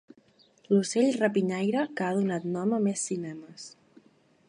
[0.71, 3.71] L'ocell rapinyaire que ha donat nom a més cinemes.